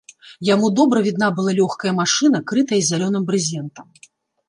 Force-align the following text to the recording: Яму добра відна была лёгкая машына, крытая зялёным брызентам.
Яму 0.47 0.71
добра 0.79 1.01
відна 1.09 1.29
была 1.41 1.55
лёгкая 1.61 1.93
машына, 2.01 2.43
крытая 2.55 2.83
зялёным 2.91 3.23
брызентам. 3.33 3.87